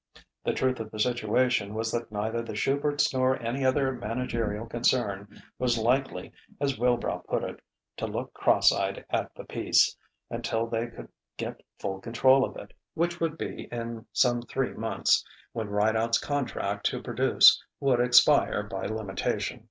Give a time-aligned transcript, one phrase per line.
[0.43, 5.43] The truth of the situation was that neither the Shuberts nor any other managerial concern
[5.59, 7.59] was likely (as Wilbrow put it)
[7.97, 9.95] "to look cross eyed at the piece"
[10.31, 15.23] until they could get full control of it; which would be in some three months,
[15.53, 19.59] when Rideout's contract to produce would expire by limitation.